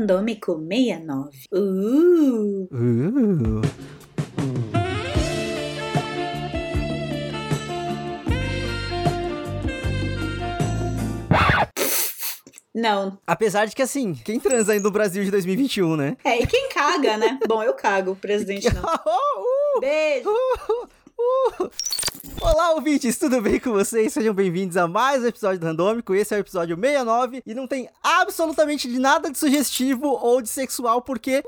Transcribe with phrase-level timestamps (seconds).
[0.00, 1.30] Randômico 69.
[1.52, 2.68] Uh!
[2.72, 3.60] Uh.
[12.74, 13.18] Não.
[13.26, 16.16] Apesar de que, assim, quem transa aí no Brasil de 2021, né?
[16.24, 17.38] É, e quem caga, né?
[17.46, 18.82] Bom, eu cago, presidente não.
[19.76, 20.28] Uh, Beijo!
[20.28, 21.70] uh, uh.
[22.40, 24.14] Olá, ouvintes, tudo bem com vocês?
[24.14, 26.14] Sejam bem-vindos a mais um episódio do Randômico.
[26.14, 30.48] Esse é o episódio 69 e não tem absolutamente de nada de sugestivo ou de
[30.48, 31.42] sexual, porque.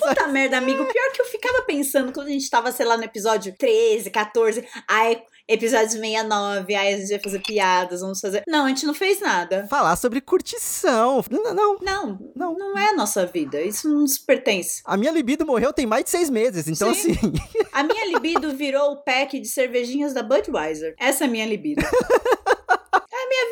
[0.00, 0.84] Puta merda, amigo.
[0.84, 4.66] Pior que eu ficava pensando quando a gente tava, sei lá, no episódio 13, 14.
[4.88, 6.74] Ai, episódio 69.
[6.74, 8.42] Ai, a gente vai fazer piadas, vamos fazer.
[8.48, 9.66] Não, a gente não fez nada.
[9.68, 11.24] Falar sobre curtição.
[11.30, 11.78] Não, não.
[11.80, 12.54] Não, Não.
[12.58, 13.60] não é a nossa vida.
[13.60, 14.80] Isso não nos pertence.
[14.84, 17.12] A minha libido morreu tem mais de seis meses, então Sim.
[17.12, 17.32] assim.
[17.72, 20.94] A minha libido virou o pack de cervejinhas da Budweiser.
[20.98, 21.82] Essa é a minha libido.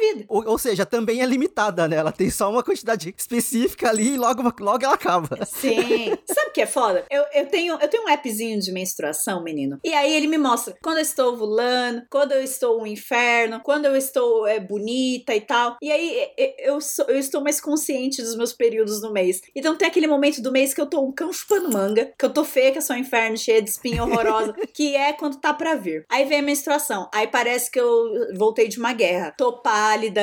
[0.03, 0.25] Vida.
[0.29, 1.97] ou, ou seja, também é limitada, né?
[1.97, 5.45] Ela tem só uma quantidade específica ali e logo, logo ela acaba.
[5.47, 6.13] Sim.
[6.27, 7.05] Sabe o que é foda?
[7.11, 9.79] Eu, eu, tenho, eu tenho um appzinho de menstruação, menino.
[9.85, 13.85] E aí ele me mostra quando eu estou ovulando, quando eu estou um inferno, quando
[13.87, 15.77] eu estou é, bonita e tal.
[15.81, 16.29] E aí
[16.59, 19.41] eu, sou- eu estou mais consciente dos meus períodos no mês.
[19.55, 22.31] Então tem aquele momento do mês que eu tô um cão chupando manga, que eu
[22.31, 25.55] tô feia, que eu sou um inferno, cheia de espinha horrorosa, que é quando tá
[25.55, 26.05] pra vir.
[26.11, 27.09] Aí vem a menstruação.
[27.15, 29.35] Aí parece que eu voltei de uma guerra.
[29.37, 29.53] Tô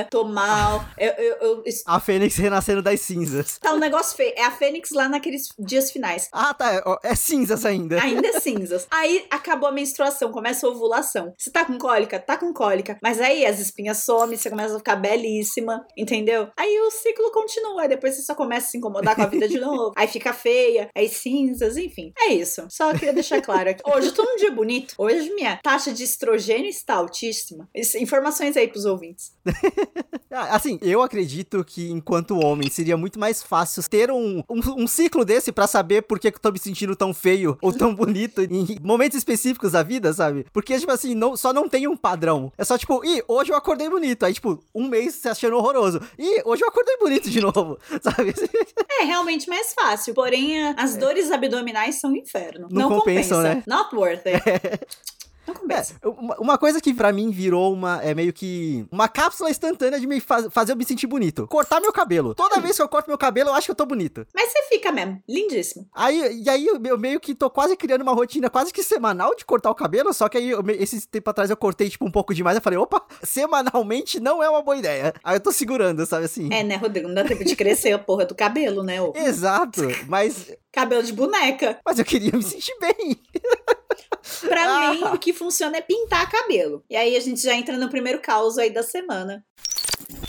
[0.09, 0.83] tô mal.
[0.97, 3.57] Eu, eu, eu- A Fênix renascendo das cinzas.
[3.59, 4.33] Tá um negócio feio.
[4.35, 6.29] É a Fênix lá naqueles dias finais.
[6.31, 6.73] Ah, tá.
[7.03, 8.01] É, é cinzas ainda.
[8.01, 8.87] Ainda é cinzas.
[8.91, 11.33] Aí acabou a menstruação, começa a ovulação.
[11.37, 12.19] Você tá com cólica?
[12.19, 12.97] Tá com cólica.
[13.01, 16.49] Mas aí as espinhas somem, você começa a ficar belíssima, entendeu?
[16.57, 17.81] Aí o ciclo continua.
[17.83, 19.93] Aí depois você só começa a se incomodar com a vida de novo.
[19.95, 22.11] Aí fica feia, aí cinzas, enfim.
[22.17, 22.65] É isso.
[22.69, 23.81] Só queria deixar claro aqui.
[23.85, 24.93] Hoje eu tô num dia bonito.
[24.97, 27.69] Hoje minha taxa de estrogênio está altíssima.
[27.99, 29.31] Informações aí pros ouvintes.
[30.31, 34.87] Ah, Assim, eu acredito que enquanto homem seria muito mais fácil ter um, um, um
[34.87, 37.95] ciclo desse pra saber por que que eu tô me sentindo tão feio ou tão
[37.95, 40.45] bonito em momentos específicos da vida, sabe?
[40.53, 42.53] Porque, tipo assim, não, só não tem um padrão.
[42.59, 44.23] É só tipo, ih, hoje eu acordei bonito.
[44.23, 45.99] Aí, tipo, um mês você achando horroroso.
[46.19, 48.31] Ih, hoje eu acordei bonito de novo, sabe?
[49.01, 50.13] É realmente mais fácil.
[50.13, 52.67] Porém, a- as dores abdominais são um inferno.
[52.71, 52.73] É.
[52.75, 53.55] Não compensam, compensa.
[53.55, 53.63] né?
[53.65, 54.43] Not worth it.
[55.49, 55.75] Não.
[55.75, 59.99] É, uma, uma coisa que pra mim virou uma, é meio que uma cápsula instantânea
[59.99, 61.47] de me faz- fazer eu me sentir bonito.
[61.47, 62.33] Cortar meu cabelo.
[62.35, 64.25] Toda vez que eu corto meu cabelo, eu acho que eu tô bonito.
[64.33, 65.21] Mas você fica mesmo.
[65.27, 65.87] Lindíssimo.
[65.93, 69.45] Aí, e aí eu, meio que tô quase criando uma rotina quase que semanal de
[69.45, 72.33] cortar o cabelo, só que aí eu esse tempo atrás eu cortei tipo um pouco
[72.33, 75.13] demais, eu falei, opa, semanalmente não é uma boa ideia.
[75.23, 76.49] Aí eu tô segurando, sabe assim?
[76.51, 77.07] É, né, Rodrigo?
[77.07, 79.01] Não dá tempo de crescer a porra do cabelo, né?
[79.01, 79.13] ô?
[79.15, 81.79] Exato, mas, Cabelo de boneca.
[81.85, 83.19] mas eu queria me sentir bem.
[84.41, 84.91] Pra Ah.
[84.93, 86.83] mim, o que funciona é pintar cabelo.
[86.89, 89.43] E aí a gente já entra no primeiro caos aí da semana.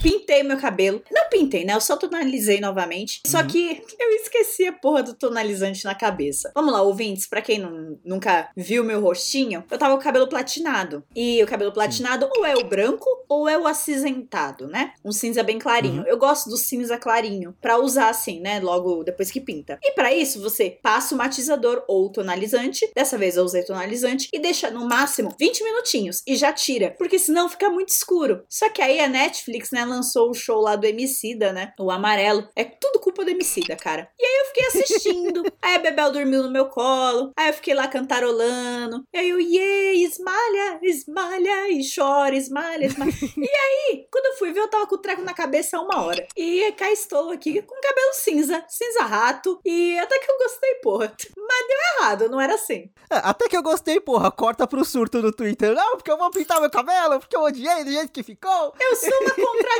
[0.02, 1.02] Pintei meu cabelo.
[1.10, 1.74] Não pintei, né?
[1.74, 3.20] Eu só tonalizei novamente.
[3.26, 6.50] Só que eu esqueci a porra do tonalizante na cabeça.
[6.54, 10.28] Vamos lá, ouvintes, pra quem não- nunca viu meu rostinho, eu tava com o cabelo
[10.28, 11.04] platinado.
[11.14, 14.92] E o cabelo platinado ou é o branco ou é o acinzentado, né?
[15.04, 16.04] Um cinza bem clarinho.
[16.06, 18.58] Eu gosto do cinza clarinho pra usar assim, né?
[18.60, 19.78] Logo depois que pinta.
[19.82, 22.90] E pra isso, você passa o matizador ou tonalizante.
[22.94, 27.18] Dessa vez eu usei tonalizante e deixa no máximo 20 minutinhos e já tira, porque
[27.18, 28.44] senão fica muito escuro.
[28.48, 31.72] Só que aí a Netflix, né, lançou o show lá do Emicida, né?
[31.78, 32.48] O amarelo.
[32.56, 34.08] É tudo culpa do Emicida, cara.
[34.18, 35.42] E aí eu fiquei assistindo.
[35.60, 37.32] aí a Bebel dormiu no meu colo.
[37.36, 39.04] Aí eu fiquei lá cantarolando.
[39.12, 43.12] E aí eu, yeah, esmalha, esmalha, e chora, esmalha, esmalha.
[43.36, 46.04] e aí, quando eu fui ver, eu tava com o treco na cabeça há uma
[46.04, 46.26] hora.
[46.36, 49.60] E cá estou aqui com cabelo cinza, cinza rato.
[49.64, 51.14] E até que eu gostei, porra.
[51.36, 52.90] Mas deu errado, não era assim.
[53.10, 55.74] É, Até que eu gostei, porra, corta pro surto no Twitter.
[55.74, 58.74] Não, porque eu vou pintar meu cabelo, porque eu odiei do jeito que ficou.
[58.78, 59.79] Eu sou uma contradição.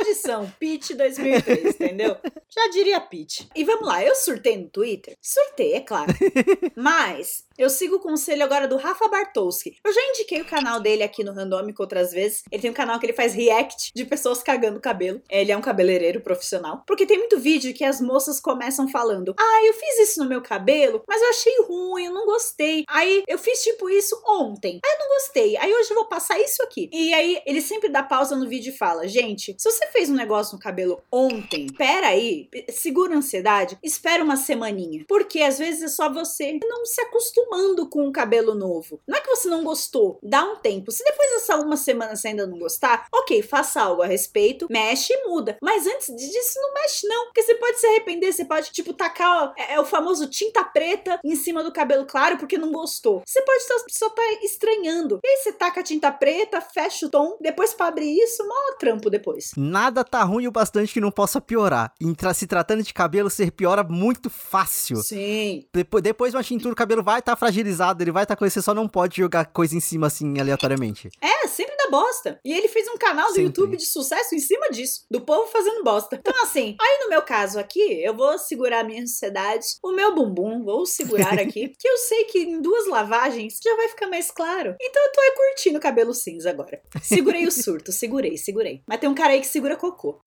[0.59, 2.17] Pitch 2003, entendeu?
[2.49, 3.47] Já diria Pitch.
[3.55, 5.17] E vamos lá, eu surtei no Twitter?
[5.21, 6.13] Surtei, é claro.
[6.75, 9.77] Mas eu sigo o conselho agora do Rafa Bartowski.
[9.85, 12.43] Eu já indiquei o canal dele aqui no Randômico outras vezes.
[12.51, 15.21] Ele tem um canal que ele faz react de pessoas cagando cabelo.
[15.29, 16.83] Ele é um cabeleireiro profissional.
[16.87, 20.41] Porque tem muito vídeo que as moças começam falando: Ah, eu fiz isso no meu
[20.41, 22.83] cabelo, mas eu achei ruim, eu não gostei.
[22.89, 24.79] Aí eu fiz tipo isso ontem.
[24.83, 25.55] Aí eu não gostei.
[25.57, 26.89] Aí hoje eu vou passar isso aqui.
[26.91, 30.15] E aí ele sempre dá pausa no vídeo e fala: Gente, se você fez um
[30.15, 35.05] negócio no cabelo ontem, pera aí, segura a ansiedade, espera uma semaninha.
[35.07, 39.01] Porque às vezes é só você não se acostumar acostumando com o cabelo novo.
[39.07, 40.91] Não é que você não gostou, dá um tempo.
[40.91, 45.13] Se depois dessa uma semana você ainda não gostar, ok, faça algo a respeito, mexe
[45.13, 45.57] e muda.
[45.61, 49.43] Mas antes disso, não mexe não, porque você pode se arrepender, você pode, tipo, tacar,
[49.43, 53.21] ó, é, é o famoso tinta preta em cima do cabelo claro porque não gostou.
[53.25, 55.19] Você pode só, só tá estranhando.
[55.23, 58.55] E aí você taca a tinta preta, fecha o tom, depois pra abrir isso, mó
[58.79, 59.51] trampo depois.
[59.57, 61.93] Nada tá ruim o bastante que não possa piorar.
[61.99, 64.97] Em se tratando de cabelo, você piora muito fácil.
[64.97, 65.65] Sim.
[65.73, 68.39] Depois, depois de uma tintura, o cabelo vai estar tá fragilizado, ele vai estar tá
[68.39, 71.09] com você só não pode jogar coisa em cima assim, aleatoriamente.
[71.19, 72.39] É, sempre dá bosta.
[72.45, 73.45] E ele fez um canal do sempre.
[73.45, 76.17] YouTube de sucesso em cima disso, do povo fazendo bosta.
[76.17, 80.13] Então, assim, aí no meu caso aqui, eu vou segurar a minha ansiedade, o meu
[80.13, 84.29] bumbum, vou segurar aqui, que eu sei que em duas lavagens já vai ficar mais
[84.29, 84.75] claro.
[84.79, 86.79] Então eu tô aí curtindo o cabelo cinza agora.
[87.01, 88.83] Segurei o surto, segurei, segurei.
[88.87, 90.21] Mas tem um cara aí que segura cocô.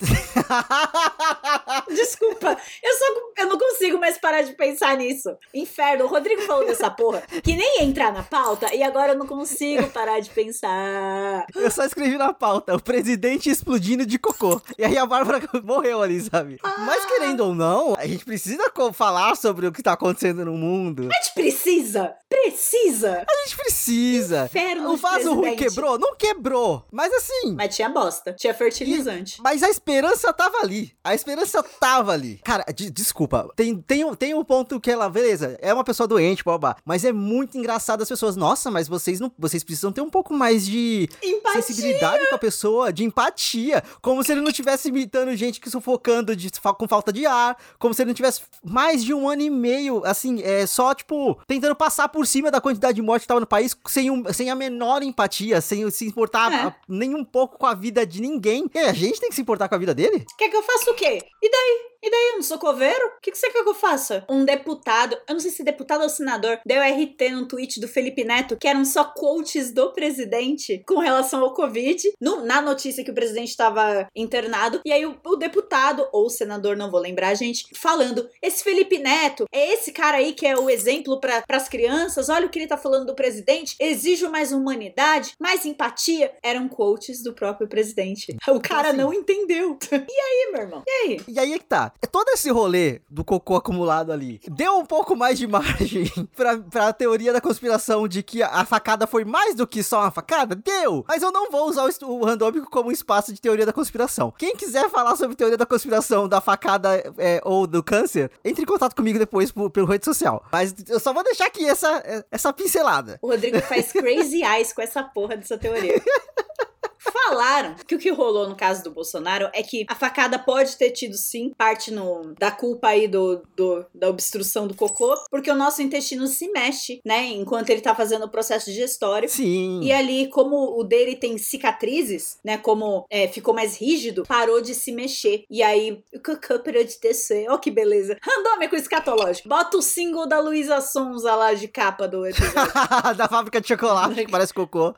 [1.88, 3.04] Desculpa, eu só
[3.38, 5.30] eu não consigo mais parar de pensar nisso.
[5.54, 9.18] Inferno, o Rodrigo falou dessa porra que nem ia entrar na pauta e agora eu
[9.18, 11.46] não consigo parar de pensar.
[11.54, 14.60] Eu só escrevi na pauta, o presidente explodindo de cocô.
[14.78, 16.58] E aí a Bárbara morreu ali, sabe?
[16.62, 16.76] Ah.
[16.80, 21.08] Mas querendo ou não, a gente precisa falar sobre o que tá acontecendo no mundo.
[21.10, 22.14] A gente precisa!
[22.28, 23.24] Precisa!
[23.28, 24.44] A gente precisa!
[24.44, 25.98] Inferno o vaso ruim quebrou?
[25.98, 26.84] Não quebrou!
[26.92, 27.54] Mas assim.
[27.56, 29.38] Mas tinha bosta, tinha fertilizante.
[29.38, 30.92] E, mas a esperança tava ali.
[31.02, 32.40] A esperança tava ali.
[32.44, 33.50] Cara, de, desculpa.
[33.56, 36.76] Tem, tem, tem um ponto que ela, beleza, é uma pessoa doente, babá.
[36.84, 38.36] Mas é muito engraçado as pessoas.
[38.36, 39.32] Nossa, mas vocês não.
[39.38, 41.62] Vocês precisam ter um pouco mais de empatia.
[41.62, 43.82] sensibilidade com a pessoa, de empatia.
[44.00, 47.56] Como se ele não estivesse imitando gente que sufocando de, com falta de ar.
[47.78, 51.38] Como se ele não tivesse mais de um ano e meio, assim, é só, tipo,
[51.46, 54.50] tentando passar por cima da quantidade de morte que tava no país sem, um, sem
[54.50, 56.74] a menor empatia, sem se importar é.
[56.88, 58.70] nem um pouco com a vida de ninguém.
[58.74, 60.24] E a gente tem que se importar com a vida dele?
[60.38, 61.18] Quer que eu faça o quê?
[61.42, 61.89] E daí?
[62.02, 63.06] E daí, eu não sou coveiro?
[63.08, 64.24] O que, que você quer que eu faça?
[64.28, 68.24] Um deputado, eu não sei se deputado ou senador, deu RT num tweet do Felipe
[68.24, 73.10] Neto, que eram só quotes do presidente com relação ao Covid, no, na notícia que
[73.10, 74.80] o presidente estava internado.
[74.84, 79.44] E aí o, o, deputado, ou senador, não vou lembrar, gente, falando: esse Felipe Neto
[79.52, 82.66] é esse cara aí que é o exemplo para as crianças, olha o que ele
[82.66, 86.32] tá falando do presidente, exijo mais humanidade, mais empatia.
[86.42, 88.36] Eram quotes do próprio presidente.
[88.48, 89.78] O cara assim, não entendeu.
[89.92, 90.82] e aí, meu irmão?
[90.86, 91.20] E aí?
[91.28, 91.89] E aí é que tá.
[92.02, 96.04] É todo esse rolê do cocô acumulado ali deu um pouco mais de margem
[96.36, 100.10] pra, pra teoria da conspiração de que a facada foi mais do que só uma
[100.10, 100.54] facada?
[100.54, 101.04] Deu!
[101.08, 104.32] Mas eu não vou usar o, o randômico como espaço de teoria da conspiração.
[104.36, 108.66] Quem quiser falar sobre teoria da conspiração da facada é, ou do câncer, entre em
[108.66, 110.44] contato comigo depois por, pelo rede social.
[110.52, 113.18] Mas eu só vou deixar aqui essa, essa pincelada.
[113.22, 116.00] O Rodrigo faz crazy eyes com essa porra dessa teoria.
[117.30, 120.90] Falaram que o que rolou no caso do Bolsonaro é que a facada pode ter
[120.90, 125.54] tido sim parte no, da culpa aí do, do, da obstrução do cocô, porque o
[125.54, 127.28] nosso intestino se mexe, né?
[127.28, 129.28] Enquanto ele tá fazendo o processo digestório.
[129.28, 129.80] Sim.
[129.80, 132.58] E ali, como o dele tem cicatrizes, né?
[132.58, 135.44] Como é, ficou mais rígido, parou de se mexer.
[135.48, 137.48] E aí o cocô parou de descer.
[137.48, 138.18] Ó, oh, que beleza.
[138.26, 139.48] Randômico escatológico.
[139.48, 142.72] Bota o single da Luísa Sonza lá de capa do episódio.
[143.16, 144.96] da fábrica de chocolate, que parece cocô.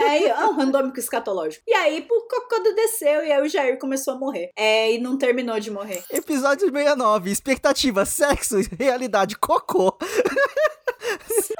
[0.00, 1.67] É, ó, um randômico escatológico.
[1.68, 4.50] E aí, o cocô desceu e aí o Jair começou a morrer.
[4.56, 6.02] É, e não terminou de morrer.
[6.10, 9.94] Episódio 69, expectativa, sexo, realidade, cocô.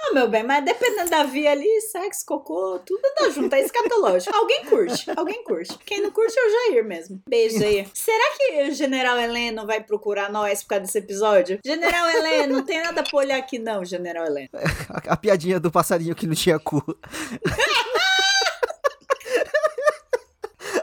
[0.06, 4.34] Não, meu bem, mas dependendo da via ali, sexo, cocô, tudo anda junto, é escatológico.
[4.34, 5.76] Alguém curte, alguém curte.
[5.84, 7.20] Quem não curte é o Jair mesmo.
[7.28, 7.86] Beijo aí.
[7.92, 11.58] Será que o General Heleno vai procurar nós por causa desse episódio?
[11.62, 14.48] General Heleno, não tem nada pra olhar aqui não, General Heleno.
[14.88, 16.82] A, a piadinha do passarinho que não tinha cu.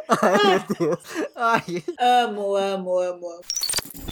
[0.09, 0.99] Ai, meu Deus.
[1.35, 1.83] Ai.
[1.99, 3.41] Amo, amo, amo, amo.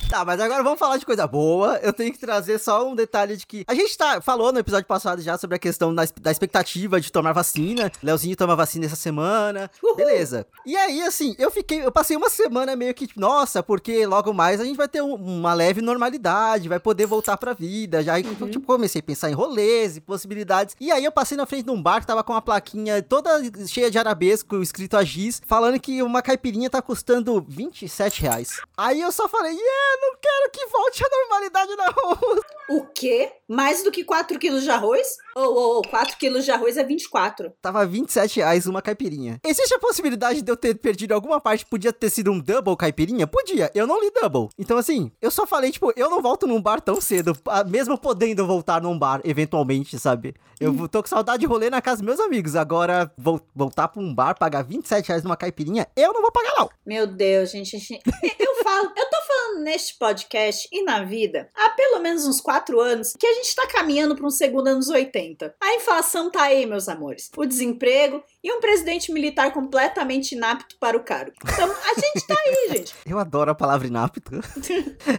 [0.10, 1.80] Tá, mas agora vamos falar de coisa boa.
[1.82, 4.86] Eu tenho que trazer só um detalhe de que a gente tá, falou no episódio
[4.86, 7.92] passado já sobre a questão da, da expectativa de tomar vacina.
[8.02, 9.72] Leozinho toma vacina essa semana.
[9.82, 9.96] Uhul.
[9.96, 10.46] Beleza.
[10.66, 14.62] E aí, assim, eu fiquei, eu passei uma semana meio que, nossa, porque logo mais
[14.62, 18.04] a gente vai ter um, uma leve normalidade, vai poder voltar pra vida.
[18.04, 18.50] Já uhum.
[18.50, 20.75] tipo, comecei a pensar em rolês e possibilidades.
[20.80, 23.42] E aí eu passei na frente de um bar que tava com uma plaquinha toda
[23.68, 28.62] cheia de arabesco, escrito a giz, falando que uma caipirinha tá custando 27 reais.
[28.78, 32.77] Aí eu só falei, yeah, não quero que volte a normalidade não.
[32.77, 33.32] O quê?
[33.48, 35.18] Mais do que 4 quilos de arroz?
[35.36, 37.53] Ou, oh, oh, oh, 4 quilos de arroz é 24.
[37.62, 39.39] Tava 27 reais uma caipirinha.
[39.44, 43.27] Existe a possibilidade de eu ter perdido alguma parte, podia ter sido um double caipirinha?
[43.27, 44.50] Podia, eu não li double.
[44.58, 47.36] Então assim, eu só falei, tipo, eu não volto num bar tão cedo,
[47.68, 50.34] mesmo podendo voltar num bar, eventualmente, sabe?
[50.60, 50.88] Eu hum.
[50.88, 54.13] tô com saudade de rolê na casa dos meus amigos, agora vou, voltar pra um
[54.13, 56.70] bar, pagar 27 reais numa caipirinha, eu não vou pagar não.
[56.86, 58.01] Meu Deus, gente, gente.
[58.39, 62.79] eu falo, eu tô falando neste podcast e na vida há pelo menos uns quatro
[62.79, 65.55] anos que a gente tá caminhando para um segundo anos 80.
[65.60, 67.32] A inflação tá aí, meus amores.
[67.36, 71.34] O desemprego e um presidente militar completamente inapto para o cargo.
[71.41, 72.93] Então, a gente tá aí, gente.
[73.05, 74.34] Eu adoro a palavra inapto.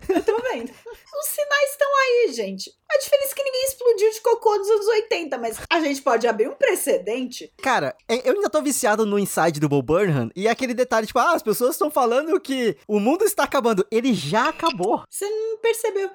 [0.08, 0.70] Eu tô vendo.
[1.16, 2.74] Os sinais estão aí, gente.
[2.90, 6.26] A diferença é que ninguém explodiu de cocô nos anos 80, mas a gente pode
[6.26, 7.52] abrir um precedente.
[7.60, 11.18] Cara, é, eu ainda tô viciado no inside do Bob Burnham e aquele detalhe, tipo,
[11.18, 13.86] ah, as pessoas estão falando que o mundo está acabando.
[13.90, 15.02] Ele já acabou.
[15.10, 16.10] Você não percebeu.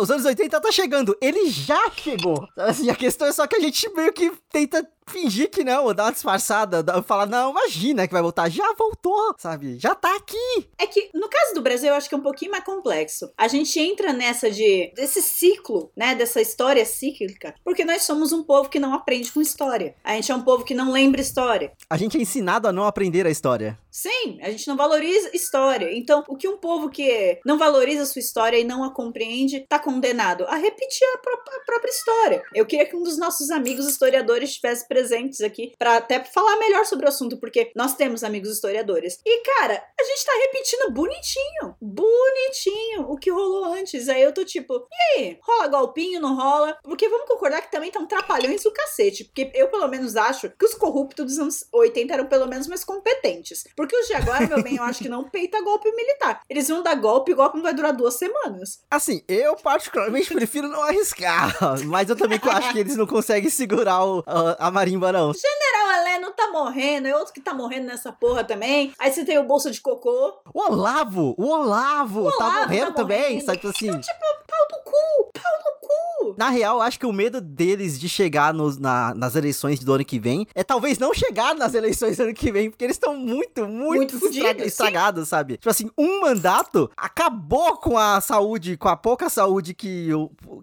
[0.00, 1.16] Os anos 80 tá chegando.
[1.20, 2.46] Ele já chegou.
[2.56, 6.04] Assim, a questão é só que a gente meio que tenta fingir que não, dar
[6.04, 8.50] uma disfarçada, falar, não, imagina que vai voltar.
[8.50, 9.78] Já voltou, sabe?
[9.78, 10.68] Já tá aqui.
[10.78, 13.30] É que, no caso do Brasil, eu acho que é um pouquinho mais complexo.
[13.36, 18.42] A gente entra nessa de, desse ciclo, né, dessa história cíclica, porque nós somos um
[18.42, 19.94] povo que não aprende com história.
[20.04, 21.72] A gente é um povo que não lembra história.
[21.90, 23.78] A gente é ensinado a não aprender a história.
[23.90, 25.96] Sim, a gente não valoriza história.
[25.96, 29.66] Então, o que um povo que não valoriza a sua história e não a compreende,
[29.68, 32.42] tá condenado a repetir a, pró a própria história.
[32.54, 36.84] Eu queria que um dos nossos amigos historiadores estivesse presentes aqui para até falar melhor
[36.84, 39.18] sobre o assunto, porque nós temos amigos historiadores.
[39.24, 44.08] E, cara, a gente tá repetindo bonitinho, bonitinho o que rolou antes.
[44.08, 45.38] Aí eu tô tipo, e aí?
[45.40, 46.76] Rola golpinho, não rola?
[46.82, 49.24] Porque vamos concordar que também um trapalhões do cacete.
[49.24, 52.84] Porque eu, pelo menos, acho que os corruptos dos anos 80 eram pelo menos mais
[52.84, 53.64] competentes.
[53.76, 56.42] Porque os de agora, meu bem, eu acho que não peita golpe militar.
[56.48, 58.80] Eles vão dar golpe e golpe não vai durar duas semanas.
[58.90, 61.56] Assim, eu particularmente prefiro não arriscar.
[61.86, 65.32] Mas eu também acho que eles não conseguem segurar o, a, a marimba, não.
[65.34, 68.92] General Heleno tá morrendo, é outro que tá morrendo nessa porra também.
[68.98, 70.34] Aí você tem o bolso de cocô.
[70.52, 71.34] O Olavo!
[71.36, 72.26] O Olavo!
[72.26, 73.44] O tá Olavo tá morrendo tá também, morrendo.
[73.44, 73.58] sabe?
[73.58, 73.88] Tipo assim.
[73.88, 75.30] Então, tipo, pau do cu!
[75.34, 76.34] Pau do cu!
[76.36, 80.04] Na real, acho que o medo deles de chegar nos, na, nas eleições do ano
[80.04, 83.16] que vem é talvez não chegar nas eleições do ano que vem, porque eles estão
[83.16, 85.54] muito, muito, muito fudido, estragados, sabe?
[85.54, 90.08] Tipo assim, um mandato acabou com a saúde, com a pouca saúde que,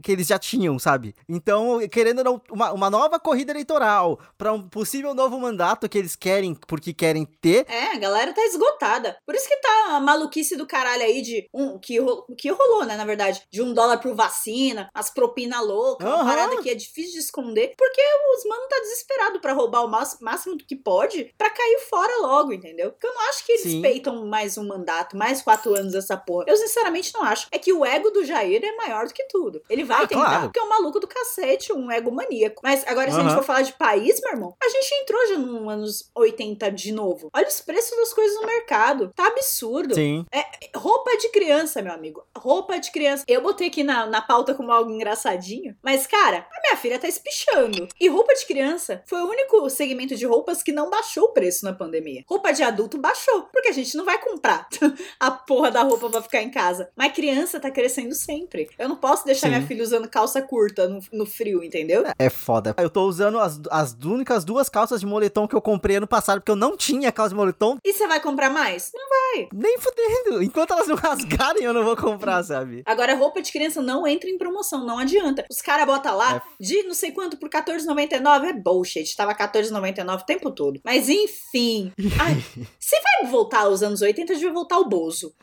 [0.01, 1.15] que eles já tinham, sabe?
[1.27, 6.55] Então, querendo uma, uma nova corrida eleitoral para um possível novo mandato que eles querem,
[6.67, 7.65] porque querem ter.
[7.69, 9.17] É, a galera tá esgotada.
[9.25, 11.97] Por isso que tá a maluquice do caralho aí de um que,
[12.37, 16.15] que rolou, né, na verdade, de um dólar por vacina, as propinas loucas, uhum.
[16.15, 18.01] uma parada que é difícil de esconder, porque
[18.35, 19.87] os mano tá desesperado para roubar o
[20.21, 22.91] máximo do que pode para cair fora logo, entendeu?
[22.91, 23.81] Porque eu não acho que eles Sim.
[23.81, 26.45] peitam mais um mandato, mais quatro anos essa porra.
[26.47, 27.47] Eu sinceramente não acho.
[27.51, 29.61] É que o ego do Jair é maior do que tudo.
[29.69, 30.43] Ele vai ah, tentar, claro.
[30.43, 32.61] porque é um maluco do cacete, um ego maníaco.
[32.63, 33.25] Mas agora, se uhum.
[33.25, 36.71] a gente for falar de país, meu irmão, a gente entrou já nos anos 80
[36.71, 37.29] de novo.
[37.33, 39.11] Olha os preços das coisas no mercado.
[39.15, 39.95] Tá absurdo.
[39.95, 40.25] Sim.
[40.31, 40.43] É,
[40.75, 42.25] roupa de criança, meu amigo.
[42.37, 43.23] Roupa de criança.
[43.27, 45.75] Eu botei aqui na, na pauta como algo engraçadinho.
[45.83, 47.87] Mas, cara, a minha filha tá espichando.
[47.99, 51.65] E roupa de criança foi o único segmento de roupas que não baixou o preço
[51.65, 52.23] na pandemia.
[52.27, 53.43] Roupa de adulto baixou.
[53.51, 54.67] Porque a gente não vai comprar
[55.19, 56.89] a porra da roupa pra ficar em casa.
[56.95, 58.69] Mas criança tá crescendo sempre.
[58.77, 59.55] Eu não posso deixar Sim.
[59.55, 62.03] minha filha usando calça curta no, no frio, entendeu?
[62.17, 62.75] É foda.
[62.77, 66.39] Eu tô usando as, as únicas duas calças de moletom que eu comprei ano passado,
[66.39, 67.77] porque eu não tinha calça de moletom.
[67.83, 68.91] E você vai comprar mais?
[68.93, 69.49] Não vai.
[69.53, 70.41] Nem fudendo.
[70.43, 72.83] Enquanto elas não rasgarem, eu não vou comprar, sabe?
[72.85, 75.45] Agora, roupa de criança não entra em promoção, não adianta.
[75.49, 76.41] Os caras botam lá é.
[76.59, 78.45] de não sei quanto por R$14,99.
[78.45, 79.15] É bullshit.
[79.15, 80.79] Tava R$14,99 o tempo todo.
[80.83, 81.91] Mas enfim.
[82.19, 82.43] Ai,
[82.79, 85.33] se vai voltar aos anos 80, devia voltar o Bozo.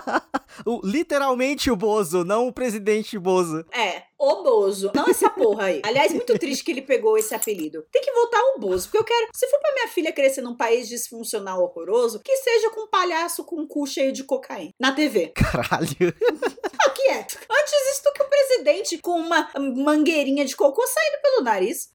[0.66, 3.64] o, literalmente o Bozo, não o presidente Bozo.
[3.72, 4.92] É, o Bozo.
[4.94, 5.80] Não essa porra aí.
[5.82, 7.84] Aliás, muito triste que ele pegou esse apelido.
[7.90, 9.28] Tem que voltar o Bozo, porque eu quero.
[9.34, 13.44] Se for pra minha filha crescer num país disfuncional horroroso, que seja com um palhaço
[13.44, 14.74] com um cu cheio de cocaína.
[14.78, 15.32] Na TV.
[15.34, 16.14] Caralho.
[16.86, 17.20] Aqui é.
[17.20, 21.88] Antes isso do que o presidente com uma mangueirinha de cocô saindo pelo nariz.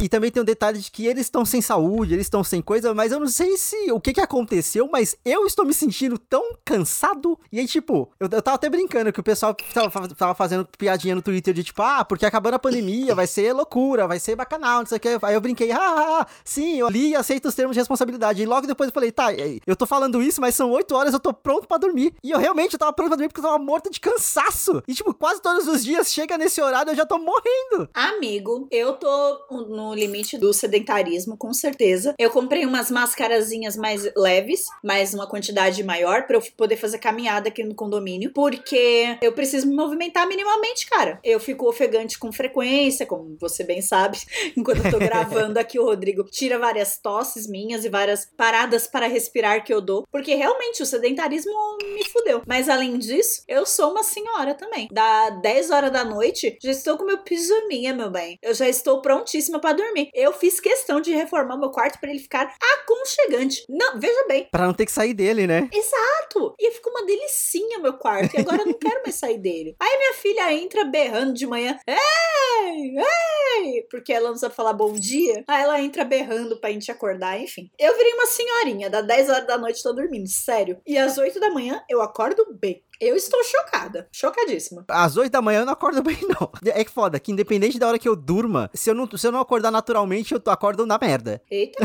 [0.00, 2.94] E também tem um detalhe de que eles estão sem saúde, eles estão sem coisa,
[2.94, 6.56] mas eu não sei se o que que aconteceu, mas eu estou me sentindo tão
[6.64, 7.38] cansado.
[7.52, 11.14] E aí, tipo, eu, eu tava até brincando que o pessoal tava, tava fazendo piadinha
[11.14, 14.78] no Twitter de tipo, ah, porque acabando a pandemia, vai ser loucura, vai ser bacanal,
[14.78, 15.18] não sei o que.
[15.22, 18.42] Aí eu brinquei, ah, sim, eu li e aceito os termos de responsabilidade.
[18.42, 19.26] E logo depois eu falei, tá,
[19.66, 22.14] eu tô falando isso, mas são 8 horas, eu tô pronto para dormir.
[22.24, 24.82] E eu realmente eu tava pronto pra dormir porque eu tava morta de cansaço.
[24.88, 27.90] E, tipo, quase todos os dias chega nesse horário eu já tô morrendo.
[27.92, 32.14] Amigo, eu tô no limite do sedentarismo, com certeza.
[32.18, 37.48] Eu comprei umas mascarazinhas mais leves, mais uma quantidade maior, para eu poder fazer caminhada
[37.48, 41.18] aqui no condomínio, porque eu preciso me movimentar minimamente, cara.
[41.24, 44.18] Eu fico ofegante com frequência, como você bem sabe,
[44.56, 49.06] enquanto eu tô gravando aqui, o Rodrigo tira várias tosses minhas e várias paradas para
[49.06, 51.52] respirar que eu dou, porque realmente o sedentarismo
[51.94, 52.42] me fudeu.
[52.46, 54.88] Mas além disso, eu sou uma senhora também.
[54.92, 58.38] Da 10 horas da noite, já estou com meu pijaminha, meu bem.
[58.42, 60.10] Eu já estou prontíssima para dormir.
[60.14, 63.64] Eu fiz questão de reformar meu quarto para ele ficar aconchegante.
[63.68, 64.48] Não, veja bem.
[64.50, 65.68] Pra não ter que sair dele, né?
[65.72, 66.54] Exato.
[66.58, 68.34] E ficou uma delicinha meu quarto.
[68.34, 69.74] E agora eu não quero mais sair dele.
[69.80, 71.78] Aí minha filha entra berrando de manhã.
[71.86, 72.94] Ei!
[72.96, 73.86] Ei!
[73.90, 75.44] Porque ela não sabe falar bom dia.
[75.46, 77.70] Aí ela entra berrando pra gente acordar, enfim.
[77.78, 78.90] Eu virei uma senhorinha.
[78.90, 80.80] Da 10 horas da noite tô dormindo, sério.
[80.86, 82.82] E às 8 da manhã eu acordo bem.
[83.00, 84.08] Eu estou chocada.
[84.12, 84.84] Chocadíssima.
[84.88, 86.50] Às 8 da manhã eu não acordo bem, não.
[86.72, 89.32] É que foda, que independente da hora que eu durma, se eu não, se eu
[89.32, 91.40] não acordar naturalmente, eu acordo na merda.
[91.50, 91.78] Eita.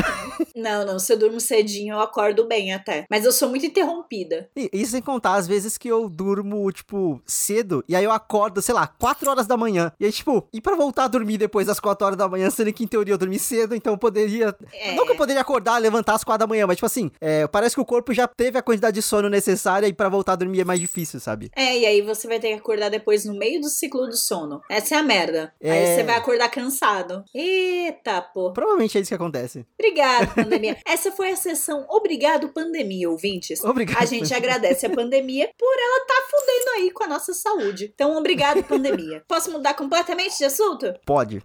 [0.54, 0.98] não, não.
[0.98, 3.06] Se eu durmo cedinho, eu acordo bem até.
[3.10, 4.50] Mas eu sou muito interrompida.
[4.54, 8.60] E isso sem contar as vezes que eu durmo, tipo, cedo, e aí eu acordo,
[8.60, 9.92] sei lá, 4 horas da manhã.
[9.98, 12.72] E aí, tipo, e pra voltar a dormir depois das 4 horas da manhã, sendo
[12.72, 14.54] que em teoria eu dormi cedo, então eu poderia.
[14.72, 14.94] É.
[14.94, 17.74] Não que eu poderia acordar, levantar às 4 da manhã, mas tipo assim, é, parece
[17.74, 20.60] que o corpo já teve a quantidade de sono necessária e para voltar a dormir
[20.60, 21.50] é mais difícil, sabe?
[21.54, 24.60] É, e aí você vai ter que acordar depois no meio do ciclo do sono.
[24.70, 25.52] Essa é a merda.
[25.60, 25.70] É...
[25.70, 27.24] Aí você vai acordar cansado.
[27.34, 28.52] Eita, pô.
[28.52, 29.66] Provavelmente é isso que acontece.
[29.78, 30.76] Obrigado, pandemia.
[30.86, 33.62] Essa foi a sessão Obrigado, pandemia, ouvintes.
[33.64, 34.02] Obrigado.
[34.02, 37.90] A gente agradece a pandemia por ela tá fudendo aí com a nossa saúde.
[37.94, 39.22] Então, obrigado, pandemia.
[39.26, 40.94] Posso mudar completamente de assunto?
[41.04, 41.42] Pode.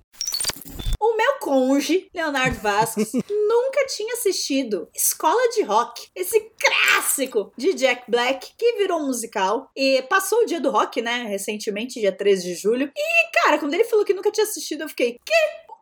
[1.21, 8.53] Meu cônjuge, Leonardo Vasquez, nunca tinha assistido Escola de Rock, esse clássico de Jack Black
[8.57, 12.91] que virou musical e passou o dia do rock, né, recentemente, dia 13 de julho.
[12.97, 15.33] E, cara, quando ele falou que nunca tinha assistido, eu fiquei, que?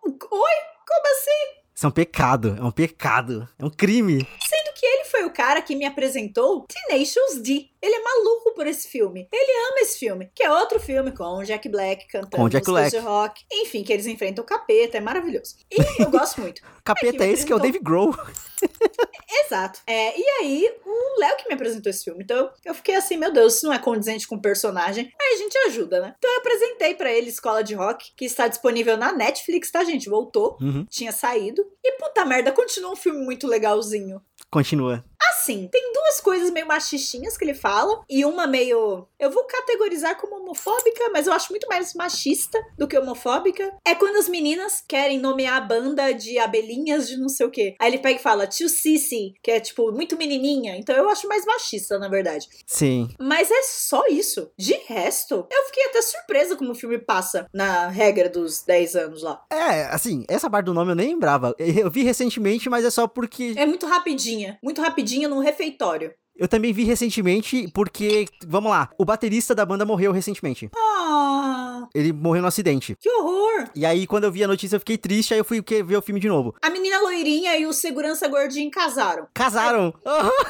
[0.03, 0.19] Oi?
[0.19, 1.59] Como assim?
[1.73, 4.27] Isso é um pecado, é um pecado, é um crime.
[4.45, 7.69] Sendo que ele foi o cara que me apresentou Tenacious D.
[7.81, 9.27] Ele é maluco por esse filme.
[9.31, 12.65] Ele ama esse filme, que é outro filme com o Jack Black cantando com Jack
[12.65, 12.91] Black.
[12.91, 13.45] de rock.
[13.51, 15.55] Enfim, que eles enfrentam o capeta, é maravilhoso.
[15.71, 16.61] E eu gosto muito.
[16.83, 18.15] capeta é esse que é o Dave Grohl.
[19.45, 19.81] Exato.
[19.87, 22.23] É, e aí, o Léo que me apresentou esse filme.
[22.23, 25.11] Então eu fiquei assim, meu Deus, isso não é condizente com o personagem.
[25.19, 26.15] Aí a gente ajuda, né?
[26.17, 30.09] Então eu apresentei para ele Escola de Rock, que está disponível na Netflix, tá, gente?
[30.09, 30.85] Voltou, uhum.
[30.89, 31.65] tinha saído.
[31.83, 34.21] E puta merda, continua um filme muito legalzinho.
[34.51, 35.03] Continua.
[35.21, 39.07] Assim, tem duas coisas meio machistinhas que ele fala, e uma meio.
[39.19, 43.73] Eu vou categorizar como homofóbica, mas eu acho muito mais machista do que homofóbica.
[43.85, 47.75] É quando as meninas querem nomear a banda de abelhinhas de não sei o quê.
[47.79, 50.77] Aí ele pega e fala Tio Sissy, que é tipo muito menininha.
[50.77, 52.47] Então eu acho mais machista, na verdade.
[52.65, 53.09] Sim.
[53.19, 54.51] Mas é só isso.
[54.57, 59.23] De resto, eu fiquei até surpresa como o filme passa na regra dos 10 anos
[59.23, 59.43] lá.
[59.51, 61.53] É, assim, essa parte do nome eu nem lembrava.
[61.59, 63.53] Eu vi recentemente, mas é só porque.
[63.57, 64.57] É muito rapidinha.
[64.63, 66.13] Muito rapidinha no refeitório.
[66.39, 70.69] Eu também vi recentemente porque, vamos lá, o baterista da banda morreu recentemente.
[70.73, 71.85] Ah!
[71.93, 72.95] Ele morreu no acidente.
[72.97, 73.69] Que horror!
[73.75, 76.01] E aí, quando eu vi a notícia, eu fiquei triste, aí eu fui ver o
[76.01, 76.55] filme de novo.
[76.61, 79.27] A menina loirinha e o segurança gordinho casaram.
[79.33, 79.93] Casaram!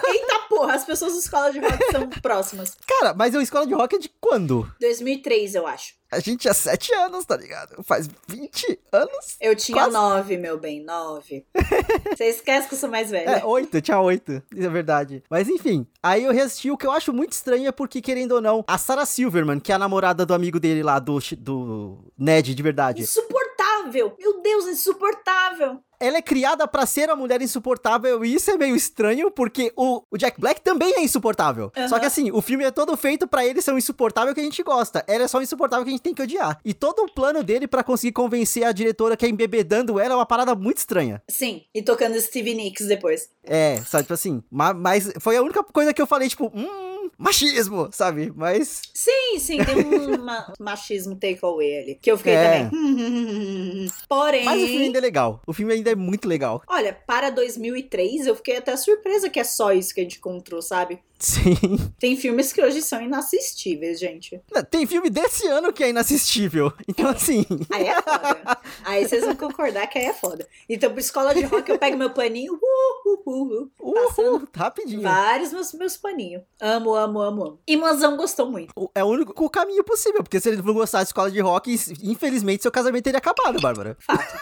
[0.08, 2.78] Eita porra, as pessoas da escola de rock são próximas.
[2.86, 4.72] Cara, mas a escola de rock é de quando?
[4.80, 5.99] 2003, eu acho.
[6.12, 7.84] A gente tinha 7 anos, tá ligado?
[7.84, 9.38] Faz 20 anos?
[9.40, 11.46] Eu tinha 9, meu bem, 9.
[12.18, 13.30] Você esquece que eu sou mais velha.
[13.30, 15.24] É, 8, eu tinha 8, isso é verdade.
[15.30, 18.42] Mas enfim, aí eu reassisti, o que eu acho muito estranho é porque, querendo ou
[18.42, 22.56] não, a Sarah Silverman, que é a namorada do amigo dele lá, do, do Ned
[22.56, 23.04] de verdade.
[23.04, 24.16] Insuportável!
[24.20, 25.80] Meu Deus, insuportável!
[26.00, 30.04] Ela é criada para ser uma mulher insuportável e isso é meio estranho porque o,
[30.10, 31.72] o Jack Black também é insuportável.
[31.76, 31.90] Uhum.
[31.90, 34.44] Só que assim, o filme é todo feito para ele ser um insuportável que a
[34.44, 35.04] gente gosta.
[35.08, 36.60] Ela é só um insuportável que a gente tem que odiar.
[36.64, 40.16] E todo o plano dele para conseguir convencer a diretora que é embebedando ela é
[40.16, 41.22] uma parada muito estranha.
[41.28, 43.30] Sim, e tocando Stevie Nicks depois.
[43.44, 46.89] É, sabe, tipo assim, mas foi a única coisa que eu falei, tipo, hum,
[47.20, 48.32] machismo, sabe?
[48.34, 48.82] Mas.
[48.94, 51.96] Sim, sim, tem um ma machismo takeaway ali.
[51.96, 52.64] Que eu fiquei é.
[52.64, 53.92] também.
[54.08, 54.46] Porém.
[54.46, 55.42] Mas o filme ainda é legal.
[55.46, 56.64] O filme ainda é muito legal.
[56.66, 60.62] Olha, para 2003, eu fiquei até surpresa que é só isso que a gente encontrou,
[60.62, 61.00] sabe?
[61.22, 61.54] Sim.
[62.00, 64.42] Tem filmes que hoje são inassistíveis, gente.
[64.72, 66.72] Tem filme desse ano que é inassistível.
[66.88, 67.46] Então, assim.
[67.70, 68.58] Aí é foda.
[68.86, 70.48] Aí vocês vão concordar que aí é foda.
[70.68, 72.54] Então, por escola de rock, eu pego meu paninho.
[72.54, 75.02] Uh, uh, uh, uh, passando rapidinho.
[75.02, 76.44] Vários meus, meus paninhos.
[76.60, 77.60] Amo, amo, amo, amo.
[77.68, 78.74] E Manzão gostou muito.
[78.96, 82.64] É o único caminho possível, porque se ele não gostasse de escola de rock, infelizmente
[82.64, 83.98] seu casamento teria acabado, Bárbara.
[84.00, 84.40] Fato.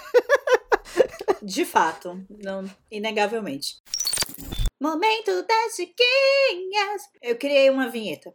[1.42, 2.24] de fato.
[2.30, 3.82] Não, inegavelmente.
[4.80, 7.02] Momento das chiquinhas.
[7.22, 8.32] Eu criei uma vinheta.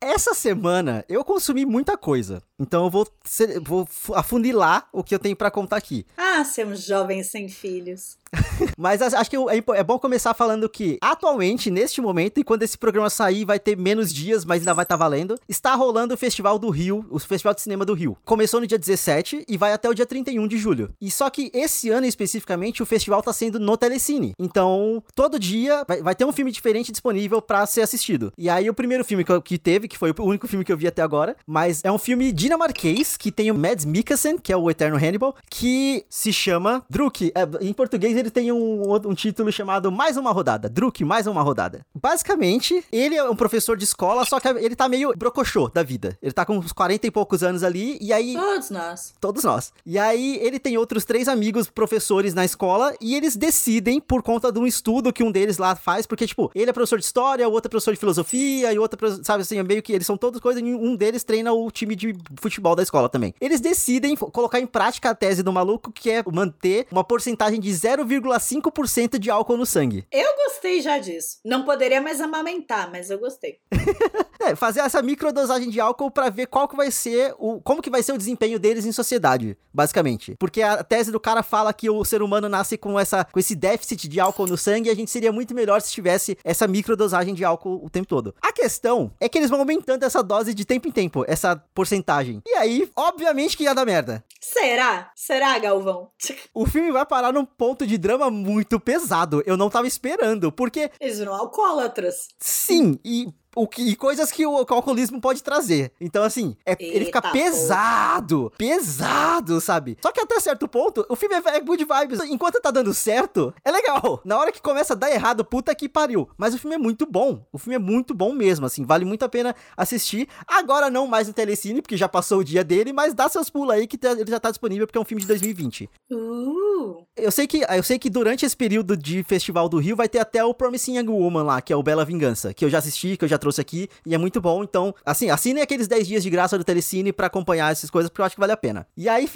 [0.00, 2.42] Essa semana eu consumi muita coisa.
[2.58, 6.04] Então eu vou, ser, vou afunilar o que eu tenho para contar aqui.
[6.16, 8.16] Ah, ser um jovem sem filhos.
[8.76, 12.76] Mas acho que é, é bom começar falando que, atualmente, neste momento, e quando esse
[12.76, 16.16] programa sair, vai ter menos dias, mas ainda vai estar tá valendo, está rolando o
[16.16, 18.16] Festival do Rio, o Festival de Cinema do Rio.
[18.24, 20.90] Começou no dia 17 e vai até o dia 31 de julho.
[21.00, 24.32] E só que esse ano, especificamente, o festival está sendo no Telecine.
[24.38, 28.32] Então, todo dia vai, vai ter um filme diferente disponível para ser assistido.
[28.36, 30.76] E aí, o primeiro filme que, que teve, que foi o único filme que eu
[30.76, 34.56] vi até agora, mas é um filme dinamarquês que tem o Mads Mikkelsen, que é
[34.56, 37.32] o Eterno Hannibal, que, se chama Druk.
[37.34, 40.68] É, em português ele tem um, um título chamado Mais uma Rodada.
[40.68, 41.84] Druk, Mais uma Rodada.
[41.94, 46.18] Basicamente, ele é um professor de escola, só que ele tá meio brocochô da vida.
[46.22, 48.34] Ele tá com uns 40 e poucos anos ali, e aí...
[48.34, 49.14] Todos nós.
[49.20, 49.72] Todos nós.
[49.84, 54.52] E aí ele tem outros três amigos professores na escola, e eles decidem, por conta
[54.52, 57.48] de um estudo que um deles lá faz, porque, tipo, ele é professor de história,
[57.48, 60.06] o outro é professor de filosofia, e o outro, sabe assim, é meio que eles
[60.06, 63.34] são todas coisas, e um deles treina o time de futebol da escola também.
[63.40, 67.70] Eles decidem colocar em prática a tese do maluco, que é manter uma porcentagem de
[67.70, 70.06] 0,5% de álcool no sangue.
[70.10, 71.38] Eu gostei já disso.
[71.44, 73.58] Não poderia mais amamentar, mas eu gostei.
[74.40, 77.90] é, fazer essa microdosagem de álcool para ver qual que vai ser o como que
[77.90, 80.34] vai ser o desempenho deles em sociedade, basicamente.
[80.38, 83.54] Porque a tese do cara fala que o ser humano nasce com essa com esse
[83.54, 87.34] déficit de álcool no sangue e a gente seria muito melhor se tivesse essa microdosagem
[87.34, 88.34] de álcool o tempo todo.
[88.40, 92.42] A questão é que eles vão aumentando essa dose de tempo em tempo, essa porcentagem.
[92.46, 94.24] E aí, obviamente que ia dar merda.
[94.40, 95.12] Será?
[95.14, 96.10] Será, Galvão?
[96.54, 99.42] O filme vai parar num ponto de drama muito pesado.
[99.46, 100.90] Eu não tava esperando, porque.
[101.00, 102.28] Eles viram alcoólatras.
[102.38, 103.28] Sim, e
[103.58, 105.90] o que, e coisas que o, o alcoolismo pode trazer.
[106.00, 109.98] Então, assim, é, ele fica pesado, pesado, sabe?
[110.00, 112.20] Só que até certo ponto, o filme é, é, good vibes.
[112.30, 114.20] Enquanto tá dando certo, é legal.
[114.24, 116.28] Na hora que começa a dar errado, puta que pariu.
[116.36, 117.44] Mas o filme é muito bom.
[117.52, 118.84] O filme é muito bom mesmo, assim.
[118.84, 120.28] Vale muito a pena assistir.
[120.46, 123.74] Agora não mais no Telecine, porque já passou o dia dele, mas dá seus pulos
[123.74, 125.90] aí que ele já tá disponível, porque é um filme de 2020.
[126.10, 127.04] Uh.
[127.16, 130.20] Eu sei que eu sei que durante esse período de Festival do Rio vai ter
[130.20, 133.16] até o Promising Young Woman lá, que é o Bela Vingança, que eu já assisti,
[133.16, 134.62] que eu já trouxe trouxe aqui e é muito bom.
[134.62, 138.20] Então, assim, assinem aqueles 10 dias de graça do Telecine para acompanhar essas coisas, porque
[138.20, 138.86] eu acho que vale a pena.
[138.96, 139.28] E aí,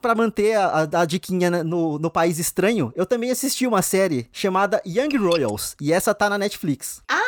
[0.00, 4.28] pra manter a, a, a diquinha no, no País Estranho, eu também assisti uma série
[4.30, 7.02] chamada Young Royals, e essa tá na Netflix.
[7.08, 7.25] Ah,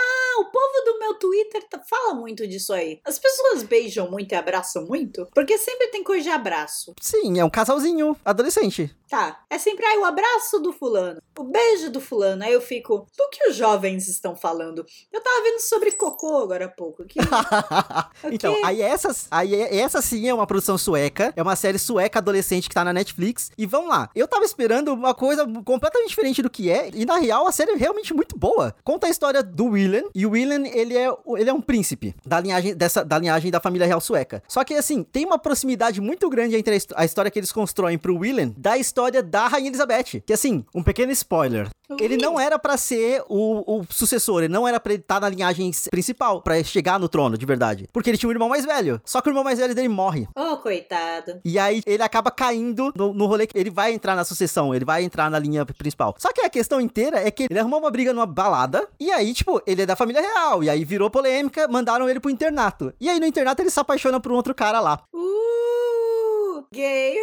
[1.08, 3.00] meu Twitter tá, fala muito disso aí.
[3.04, 6.94] As pessoas beijam muito e abraçam muito, porque sempre tem coisa de abraço.
[7.00, 8.94] Sim, é um casalzinho adolescente.
[9.08, 9.40] Tá.
[9.48, 12.44] É sempre aí o abraço do fulano, o beijo do fulano.
[12.44, 14.84] Aí eu fico, do que os jovens estão falando?
[15.10, 17.04] Eu tava vendo sobre cocô agora há pouco.
[17.06, 17.18] Que...
[18.30, 21.32] então, aí essa, aí essa sim é uma produção sueca.
[21.34, 23.50] É uma série sueca adolescente que tá na Netflix.
[23.56, 24.10] E vamos lá.
[24.14, 26.90] Eu tava esperando uma coisa completamente diferente do que é.
[26.92, 28.74] E na real, a série é realmente muito boa.
[28.84, 30.04] Conta a história do Willen.
[30.14, 33.60] E o Willen, ele é, ele é um príncipe da linhagem, dessa, da linhagem da
[33.60, 34.42] família real sueca.
[34.46, 37.98] Só que, assim, tem uma proximidade muito grande entre a, a história que eles constroem
[37.98, 40.20] pro Willen da história história da Rainha Elizabeth.
[40.26, 41.68] Que assim, um pequeno spoiler.
[41.98, 45.20] Ele não era para ser o, o, sucessor, ele não era pra ele estar tá
[45.22, 47.88] na linhagem principal, para chegar no trono, de verdade.
[47.92, 49.00] Porque ele tinha um irmão mais velho.
[49.06, 50.28] Só que o irmão mais velho dele morre.
[50.36, 51.40] Oh, coitado.
[51.42, 54.84] E aí ele acaba caindo no, no rolê que ele vai entrar na sucessão, ele
[54.84, 56.14] vai entrar na linha principal.
[56.18, 59.32] Só que a questão inteira é que ele arrumou uma briga numa balada, e aí,
[59.32, 62.92] tipo, ele é da família real, e aí virou polêmica, mandaram ele pro internato.
[62.98, 65.02] E aí no internato ele se apaixona por um outro cara lá.
[65.12, 67.14] Uh, gay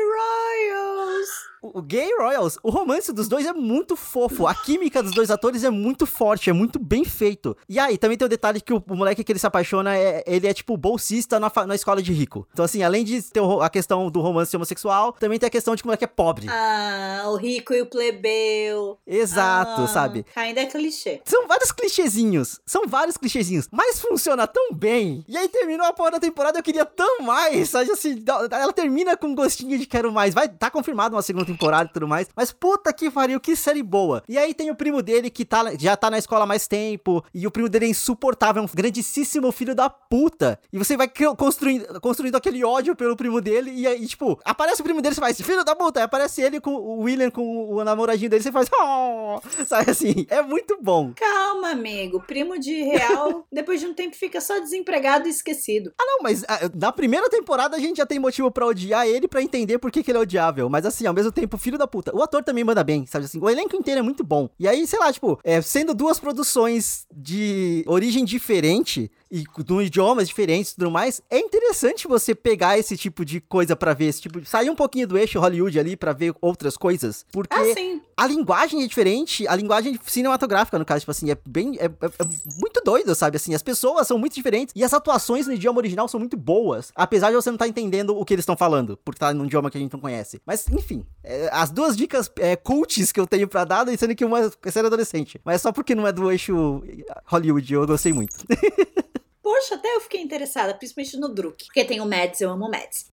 [1.15, 4.45] royals o Gay Royals, o romance dos dois é muito fofo.
[4.45, 7.57] A química dos dois atores é muito forte, é muito bem feito.
[7.67, 10.23] E aí, também tem o detalhe que o, o moleque que ele se apaixona, é,
[10.27, 12.47] ele é tipo bolsista na, na escola de rico.
[12.53, 15.81] Então, assim, além de ter a questão do romance homossexual, também tem a questão de
[15.81, 16.47] que o moleque é pobre.
[16.49, 18.97] Ah, o rico e o plebeu.
[19.07, 20.25] Exato, ah, sabe?
[20.35, 21.21] Ainda é clichê.
[21.25, 22.59] São vários clichêzinhos.
[22.65, 23.67] São vários clichêzinhos.
[23.71, 25.23] Mas funciona tão bem.
[25.27, 27.69] E aí terminou a porra da temporada, eu queria tão mais.
[27.69, 30.33] Sabe assim, ela termina com um gostinho de quero mais.
[30.33, 32.27] Vai, tá confirmado uma segunda temporada e tudo mais.
[32.35, 34.23] Mas puta que pariu, que série boa.
[34.27, 37.23] E aí tem o primo dele que tá, já tá na escola há mais tempo.
[37.33, 40.59] E o primo dele é insuportável, é um grandíssimo filho da puta.
[40.71, 43.71] E você vai construindo, construindo aquele ódio pelo primo dele.
[43.71, 45.99] E aí, tipo, aparece o primo dele, você faz, filho da puta.
[45.99, 49.39] Aí aparece ele com o William, com o namoradinho dele, você faz, oh!
[49.65, 50.25] Sabe assim?
[50.29, 51.13] É muito bom.
[51.15, 52.21] Calma, amigo.
[52.21, 55.93] Primo de real, depois de um tempo fica só desempregado e esquecido.
[55.99, 59.27] Ah, não, mas ah, na primeira temporada a gente já tem motivo para odiar ele,
[59.27, 60.69] para entender por que, que ele é odiável.
[60.69, 62.15] Mas assim, ao mesmo tempo filho da puta.
[62.15, 63.39] O ator também manda bem, sabe assim?
[63.39, 64.49] O elenco inteiro é muito bom.
[64.59, 70.27] E aí, sei lá, tipo, é, sendo duas produções de origem diferente, e com idiomas
[70.27, 74.21] diferentes e tudo mais, é interessante você pegar esse tipo de coisa para ver, esse
[74.21, 78.27] tipo, sair um pouquinho do eixo Hollywood ali para ver outras coisas, porque ah, a
[78.27, 82.25] linguagem é diferente, a linguagem cinematográfica no caso, tipo assim, é bem é, é, é,
[82.57, 86.07] muito doido, sabe assim, as pessoas são muito diferentes e as atuações no idioma original
[86.07, 88.97] são muito boas, apesar de você não estar tá entendendo o que eles estão falando,
[89.03, 90.41] porque tá num idioma que a gente não conhece.
[90.45, 90.84] Mas enfim,
[91.23, 94.71] é, as duas dicas é, cults que eu tenho para dar, sendo que uma é
[94.71, 96.83] série adolescente, mas só porque não é do eixo
[97.25, 98.35] Hollywood, eu gostei muito.
[99.41, 101.65] Poxa, até eu fiquei interessada, principalmente no Druk.
[101.65, 103.11] Porque tem o Mads, eu amo o Mads.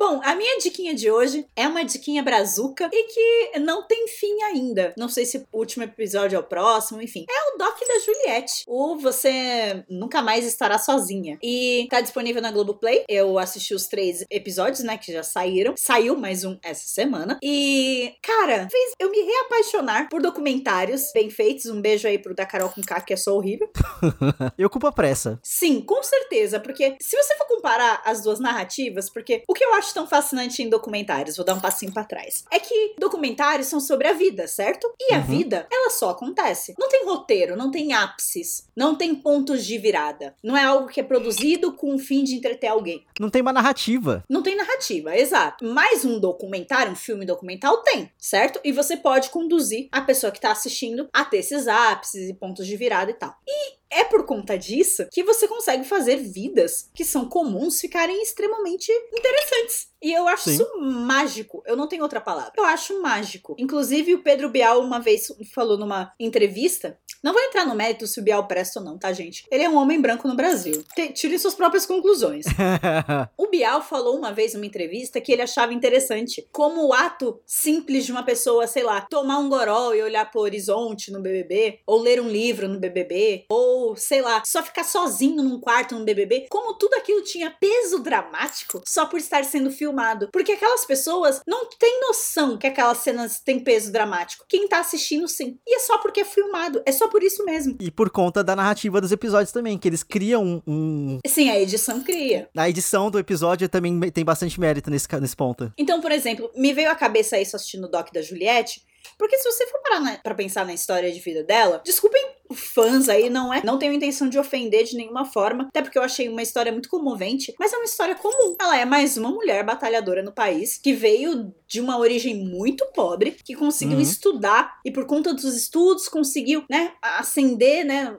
[0.00, 4.42] Bom, a minha diquinha de hoje é uma diquinha brazuca e que não tem fim
[4.44, 4.94] ainda.
[4.96, 7.26] Não sei se o último episódio é o próximo, enfim.
[7.28, 8.64] É o Doc da Juliette.
[8.66, 11.38] O Você Nunca Mais Estará Sozinha.
[11.42, 13.04] E tá disponível na Globoplay.
[13.06, 15.74] Eu assisti os três episódios, né, que já saíram.
[15.76, 17.38] Saiu mais um essa semana.
[17.42, 21.66] E, cara, fez eu me reapaixonar por documentários bem feitos.
[21.66, 23.70] Um beijo aí pro da Carol com K, que é só horrível.
[24.56, 25.38] eu culpo a pressa.
[25.42, 26.58] Sim, com certeza.
[26.58, 30.62] Porque se você for comparar as duas narrativas, porque o que eu acho tão fascinante
[30.62, 34.46] em documentários, vou dar um passinho para trás, é que documentários são sobre a vida,
[34.46, 34.92] certo?
[34.98, 35.24] E a uhum.
[35.24, 36.74] vida, ela só acontece.
[36.78, 40.34] Não tem roteiro, não tem ápices, não tem pontos de virada.
[40.42, 43.04] Não é algo que é produzido com o fim de entreter alguém.
[43.18, 44.24] Não tem uma narrativa.
[44.28, 45.64] Não tem narrativa, exato.
[45.64, 48.60] Mas um documentário, um filme documental tem, certo?
[48.64, 52.66] E você pode conduzir a pessoa que tá assistindo a ter esses ápices e pontos
[52.66, 53.34] de virada e tal.
[53.46, 58.90] E é por conta disso que você consegue fazer vidas que são comuns ficarem extremamente
[59.12, 59.89] interessantes.
[60.02, 60.54] E eu acho Sim.
[60.54, 61.62] isso mágico.
[61.66, 62.52] Eu não tenho outra palavra.
[62.56, 63.54] Eu acho mágico.
[63.58, 66.98] Inclusive, o Pedro Bial uma vez falou numa entrevista.
[67.22, 69.44] Não vou entrar no mérito se o Bial presta ou não, tá, gente?
[69.50, 70.82] Ele é um homem branco no Brasil.
[71.12, 72.46] Tire suas próprias conclusões.
[73.36, 78.06] o Bial falou uma vez numa entrevista que ele achava interessante como o ato simples
[78.06, 82.00] de uma pessoa, sei lá, tomar um goró e olhar pro horizonte no BBB, ou
[82.00, 86.46] ler um livro no BBB, ou sei lá, só ficar sozinho num quarto no BBB,
[86.48, 90.28] como tudo aquilo tinha peso dramático só por estar sendo filmado filmado.
[90.32, 94.44] Porque aquelas pessoas não têm noção que aquelas cenas têm peso dramático.
[94.48, 95.58] Quem tá assistindo, sim.
[95.66, 96.82] E é só porque é filmado.
[96.86, 97.76] É só por isso mesmo.
[97.80, 101.18] E por conta da narrativa dos episódios também, que eles criam um.
[101.26, 102.48] Sim, a edição cria.
[102.56, 105.72] A edição do episódio também tem bastante mérito nesse, nesse ponto.
[105.76, 108.82] Então, por exemplo, me veio à cabeça isso assistindo o Doc da Juliette.
[109.18, 112.22] Porque se você for parar pra pensar na história de vida dela, desculpem
[112.54, 113.62] fãs aí, não é?
[113.64, 116.88] Não tenho intenção de ofender de nenhuma forma, até porque eu achei uma história muito
[116.88, 118.56] comovente, mas é uma história comum.
[118.60, 123.36] Ela é mais uma mulher batalhadora no país que veio de uma origem muito pobre,
[123.44, 124.02] que conseguiu uhum.
[124.02, 128.16] estudar e por conta dos estudos conseguiu, né, ascender, né,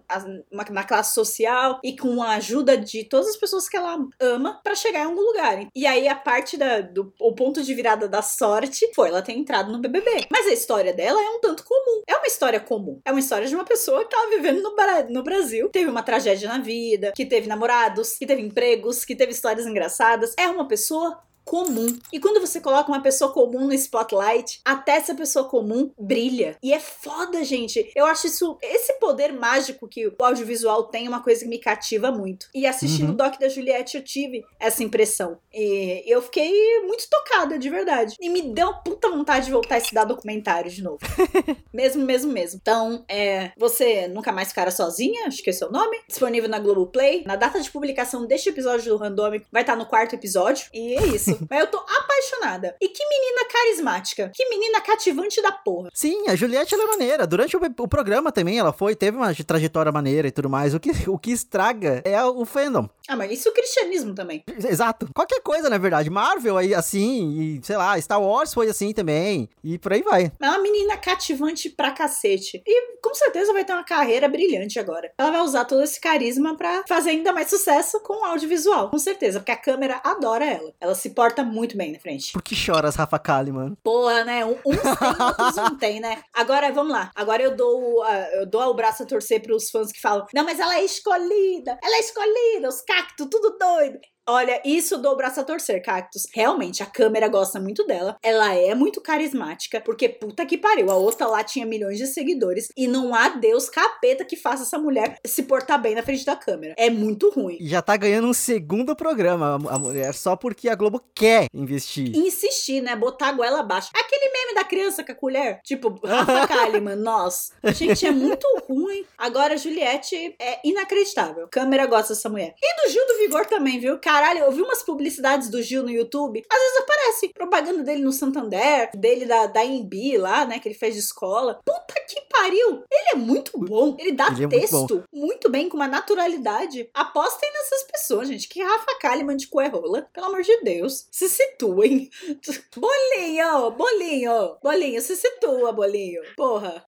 [0.69, 4.73] na classe social e com a ajuda de todas as pessoas que ela ama para
[4.73, 5.67] chegar em algum lugar.
[5.75, 9.33] E aí a parte da, do o ponto de virada da sorte foi ela ter
[9.33, 10.27] entrado no BBB.
[10.31, 12.03] Mas a história dela é um tanto comum.
[12.07, 13.01] É uma história comum.
[13.03, 14.75] É uma história de uma pessoa que tava vivendo no,
[15.09, 19.31] no Brasil, teve uma tragédia na vida, que teve namorados, que teve empregos, que teve
[19.31, 20.33] histórias engraçadas.
[20.37, 21.19] É uma pessoa
[21.51, 21.99] comum.
[22.13, 26.55] E quando você coloca uma pessoa comum no spotlight, até essa pessoa comum brilha.
[26.63, 27.91] E é foda, gente.
[27.93, 31.59] Eu acho isso, esse poder mágico que o audiovisual tem, é uma coisa que me
[31.59, 32.47] cativa muito.
[32.55, 33.15] E assistindo uhum.
[33.15, 35.39] o Doc da Juliette, eu tive essa impressão.
[35.53, 38.15] E eu fiquei muito tocada, de verdade.
[38.21, 40.99] E me deu puta vontade de voltar a estudar documentário de novo.
[41.73, 42.61] mesmo, mesmo, mesmo.
[42.61, 45.99] Então, é, você nunca mais ficará sozinha, acho que é o nome.
[46.07, 47.25] Disponível na Globoplay.
[47.25, 50.67] Na data de publicação deste episódio do Randômico, vai estar no quarto episódio.
[50.73, 51.40] E é isso.
[51.49, 52.75] Mas eu tô apaixonada.
[52.81, 54.31] E que menina carismática.
[54.33, 55.89] Que menina cativante da porra.
[55.93, 57.27] Sim, a Juliette ela é maneira.
[57.27, 60.73] Durante o, o, programa também ela foi, teve uma trajetória maneira e tudo mais.
[60.73, 62.89] O que, o que estraga é o fandom.
[63.07, 64.43] Ah, mas isso é o cristianismo também.
[64.47, 65.09] Exato.
[65.13, 66.09] Qualquer coisa, na verdade.
[66.09, 69.49] Marvel aí assim, e sei lá, Star Wars foi assim também.
[69.63, 70.31] E por aí vai.
[70.39, 72.61] É uma menina cativante pra cacete.
[72.65, 75.11] E com certeza vai ter uma carreira brilhante agora.
[75.17, 78.89] Ela vai usar todo esse carisma pra fazer ainda mais sucesso com o audiovisual.
[78.89, 80.73] Com certeza, porque a câmera adora ela.
[80.79, 82.33] Ela se porta muito bem na frente.
[82.33, 83.75] Por que choras, Rafa Kalimann?
[83.83, 84.45] Porra, né?
[84.45, 86.21] Um, uns tem, outros não tem, né?
[86.33, 87.11] Agora, vamos lá.
[87.15, 90.43] Agora eu dou, uh, eu dou o braço a torcer pros fãs que falam: não,
[90.43, 93.99] mas ela é escolhida, ela é escolhida, os cactos, tudo doido.
[94.27, 96.27] Olha, isso dou o braço a torcer, Cactus.
[96.33, 98.17] Realmente, a câmera gosta muito dela.
[98.23, 100.91] Ela é muito carismática, porque puta que pariu.
[100.91, 104.77] A outra lá tinha milhões de seguidores e não há Deus capeta que faça essa
[104.77, 106.75] mulher se portar bem na frente da câmera.
[106.77, 107.57] É muito ruim.
[107.61, 112.15] Já tá ganhando um segundo programa a mulher, só porque a Globo quer investir.
[112.15, 112.95] Insistir, né?
[112.95, 113.89] Botar a goela abaixo.
[113.95, 115.61] Aquele meme da criança com a colher.
[115.63, 117.51] Tipo, Rafa Kalimann, nós.
[117.73, 119.05] Gente, é muito ruim.
[119.17, 121.47] Agora, Juliette é inacreditável.
[121.49, 122.53] Câmera gosta dessa mulher.
[122.61, 123.97] E do Gil do Vigor também, viu?
[124.21, 126.45] Caralho, eu vi umas publicidades do Gil no YouTube.
[126.47, 130.59] Às vezes aparece propaganda dele no Santander, dele da, da Embi lá, né?
[130.59, 131.59] Que ele fez de escola.
[131.65, 132.83] Puta que pariu!
[132.91, 133.97] Ele é muito bom.
[133.97, 136.87] Ele dá ele texto é muito, muito, bem, com uma naturalidade.
[136.93, 138.47] Apostem nessas pessoas, gente.
[138.47, 140.07] Que Rafa Kalimann de Coerrola.
[140.13, 141.07] Pelo amor de Deus.
[141.09, 142.11] Se situem.
[142.77, 146.21] Bolinho, bolinho, bolinho, se situa, bolinho.
[146.35, 146.85] Porra.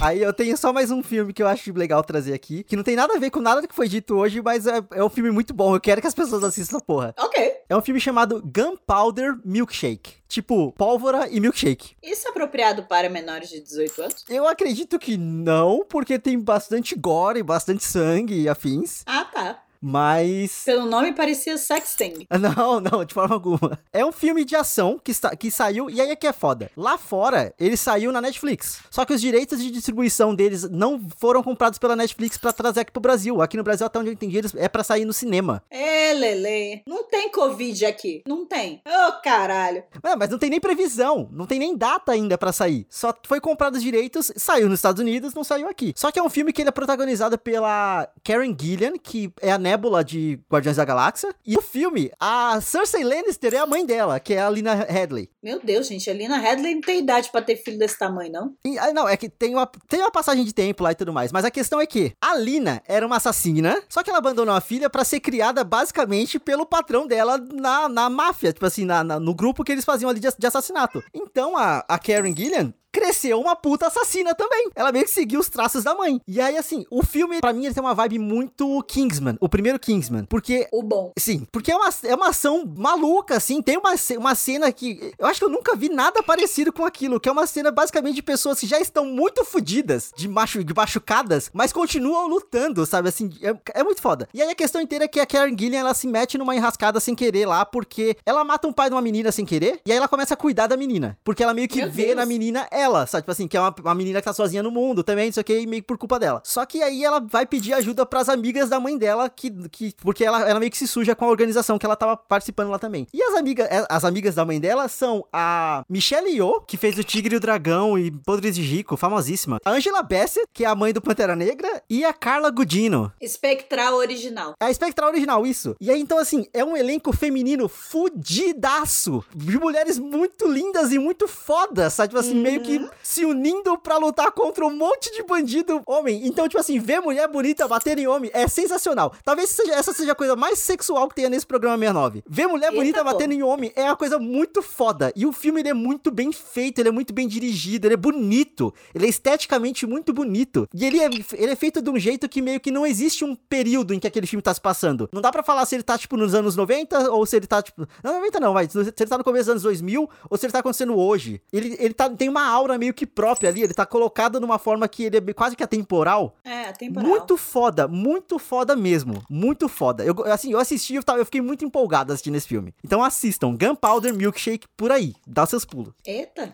[0.00, 2.82] Aí eu tenho só mais um filme que eu acho legal trazer aqui, que não
[2.82, 5.30] tem nada a ver com nada que foi dito hoje, mas é, é um filme
[5.30, 5.74] muito bom.
[5.74, 7.14] Eu quero que as pessoas assistam, porra.
[7.18, 7.52] Ok.
[7.68, 10.16] É um filme chamado Gunpowder Milkshake.
[10.28, 11.96] Tipo, pólvora e milkshake.
[12.02, 14.24] Isso é apropriado para menores de 18 anos?
[14.28, 19.02] Eu acredito que não, porque tem bastante gore, bastante sangue e afins.
[19.06, 19.62] Ah, tá.
[19.88, 20.62] Mas.
[20.64, 22.26] Pelo nome parecia sexting.
[22.40, 23.78] Não, não, de forma alguma.
[23.92, 26.70] É um filme de ação que, está, que saiu, e aí é que é foda.
[26.76, 28.80] Lá fora, ele saiu na Netflix.
[28.90, 32.92] Só que os direitos de distribuição deles não foram comprados pela Netflix pra trazer aqui
[32.92, 33.40] pro Brasil.
[33.40, 35.62] Aqui no Brasil, até onde eu entendi, eles é pra sair no cinema.
[35.70, 36.82] É, Lele.
[36.86, 38.22] Não tem Covid aqui.
[38.26, 38.82] Não tem.
[38.86, 39.84] Ô, oh, caralho.
[40.02, 41.28] É, mas não tem nem previsão.
[41.32, 42.86] Não tem nem data ainda para sair.
[42.88, 45.92] Só foi comprado os direitos, saiu nos Estados Unidos, não saiu aqui.
[45.96, 49.58] Só que é um filme que ele é protagonizado pela Karen Gillian, que é a
[49.76, 51.34] Nebula de Guardiões da Galáxia.
[51.44, 55.28] E o filme, a Cersei Lannister é a mãe dela, que é a Lina Headley.
[55.42, 58.54] Meu Deus, gente, a Lina Headley não tem idade para ter filho desse tamanho, não?
[58.64, 61.12] E, ah, não, é que tem uma, tem uma passagem de tempo lá e tudo
[61.12, 61.30] mais.
[61.30, 64.60] Mas a questão é que a Lina era uma assassina, só que ela abandonou a
[64.62, 69.20] filha para ser criada basicamente pelo patrão dela na, na máfia, tipo assim, na, na
[69.20, 71.04] no grupo que eles faziam ali de, de assassinato.
[71.12, 74.70] Então a, a Karen Gillian cresceu uma puta assassina também.
[74.74, 76.18] Ela meio que seguiu os traços da mãe.
[76.26, 79.78] E aí, assim, o filme, para mim, ele tem uma vibe muito Kingsman, o primeiro
[79.78, 80.24] Kingsman.
[80.24, 80.66] Porque.
[80.72, 81.12] O bom.
[81.18, 83.60] Sim, porque é uma, é uma ação maluca, assim.
[83.60, 85.12] Tem uma, uma cena que.
[85.18, 87.20] Eu acho que eu nunca vi nada parecido com aquilo.
[87.20, 90.72] Que é uma cena basicamente de pessoas que já estão muito fodidas, de, machu, de
[90.72, 93.10] machucadas, mas continuam lutando, sabe?
[93.10, 94.26] Assim, é, é muito foda.
[94.32, 96.98] E aí a questão inteira é que a Karen Gillian ela se mete numa enrascada
[96.98, 99.98] sem querer lá, porque ela mata um pai de uma menina sem querer, e aí
[99.98, 101.18] ela começa a cuidar da menina.
[101.22, 102.16] Porque ela meio que Meu vê Deus.
[102.16, 103.22] na menina ela, sabe?
[103.22, 105.40] Tipo assim, que é uma, uma menina que tá sozinha no mundo também, não sei
[105.40, 106.40] o que, meio que por culpa dela.
[106.44, 110.24] Só que aí ela vai pedir ajuda pras amigas da mãe dela, que, que porque
[110.24, 113.06] ela, ela meio que se suja com a organização que ela tava participando lá também.
[113.12, 116.98] E as amigas, é, as amigas da mãe dela são a Michelle Yeoh, que fez
[116.98, 119.58] o Tigre e o Dragão e Podres de Rico, famosíssima.
[119.64, 123.12] A Angela Bassett, que é a mãe do Pantera Negra, e a Carla Gudino.
[123.20, 124.54] Espectral original.
[124.60, 125.76] É a Espectral original, isso.
[125.80, 129.24] E aí, então, assim, é um elenco feminino fudidaço.
[129.34, 132.08] De mulheres muito lindas e muito fodas, sabe?
[132.10, 136.26] Tipo assim, meio que se unindo para lutar contra um monte de bandido homem.
[136.26, 139.12] Então, tipo assim, ver mulher bonita bater em homem é sensacional.
[139.24, 142.22] Talvez seja, essa seja a coisa mais sexual que tenha nesse programa 69.
[142.28, 145.12] Ver mulher Eita bonita batendo em homem é uma coisa muito foda.
[145.14, 147.96] E o filme ele é muito bem feito, ele é muito bem dirigido, ele é
[147.96, 148.72] bonito.
[148.94, 150.68] Ele é esteticamente muito bonito.
[150.74, 153.34] E ele é, ele é feito de um jeito que meio que não existe um
[153.34, 155.08] período em que aquele filme tá se passando.
[155.12, 157.62] Não dá para falar se ele tá, tipo, nos anos 90 ou se ele tá,
[157.62, 157.86] tipo.
[158.02, 160.52] Não, 90 não, mas se ele tá no começo dos anos 2000 ou se ele
[160.52, 161.40] tá acontecendo hoje.
[161.52, 164.88] Ele, ele tá, tem uma aura meio que própria ali, ele tá colocado numa forma
[164.88, 166.36] que ele é quase que atemporal.
[166.44, 167.08] É, atemporal.
[167.08, 169.22] Muito foda, muito foda mesmo.
[169.30, 170.04] Muito foda.
[170.04, 172.74] Eu, assim, eu assisti, eu, eu fiquei muito empolgado assistindo esse filme.
[172.84, 175.14] Então assistam, Gunpowder Milkshake por aí.
[175.26, 175.92] Dá seus pulos.
[176.04, 176.52] Eita.